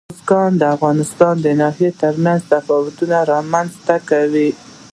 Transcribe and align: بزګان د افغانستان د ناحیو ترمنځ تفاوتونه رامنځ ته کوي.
بزګان 0.13 0.51
د 0.57 0.63
افغانستان 0.75 1.35
د 1.41 1.47
ناحیو 1.61 1.97
ترمنځ 2.01 2.41
تفاوتونه 2.53 3.17
رامنځ 3.31 3.69
ته 3.85 3.95
کوي. 4.09 4.49